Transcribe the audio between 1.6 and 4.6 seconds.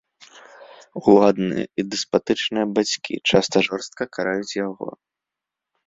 і дэспатычныя бацькі часта жорстка караюць